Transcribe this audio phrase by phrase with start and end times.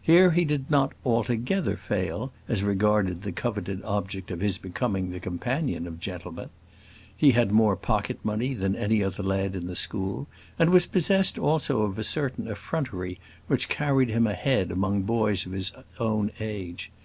[0.00, 5.18] Here he did not altogether fail as regarded the coveted object of his becoming the
[5.18, 6.50] companion of gentlemen.
[7.16, 10.28] He had more pocket money than any other lad in the school,
[10.60, 13.18] and was possessed also of a certain effrontery
[13.48, 16.92] which carried him ahead among boys of his own age.